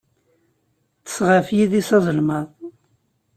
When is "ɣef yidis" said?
1.29-1.89